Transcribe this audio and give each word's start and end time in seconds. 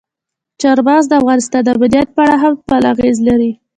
چار 0.61 0.77
مغز 0.87 1.05
د 1.09 1.13
افغانستان 1.21 1.61
د 1.63 1.67
امنیت 1.75 2.09
په 2.13 2.21
اړه 2.25 2.35
هم 2.43 2.53
خپل 2.61 2.81
اغېز 2.93 3.17
لري. 3.27 3.51